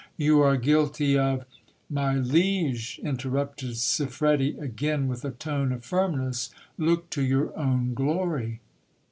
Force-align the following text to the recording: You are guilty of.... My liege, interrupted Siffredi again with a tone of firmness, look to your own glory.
You 0.17 0.41
are 0.41 0.57
guilty 0.57 1.15
of.... 1.15 1.45
My 1.87 2.15
liege, 2.15 2.99
interrupted 3.03 3.75
Siffredi 3.77 4.57
again 4.59 5.07
with 5.07 5.23
a 5.23 5.29
tone 5.29 5.71
of 5.71 5.85
firmness, 5.85 6.49
look 6.75 7.11
to 7.11 7.21
your 7.21 7.55
own 7.55 7.93
glory. 7.93 8.61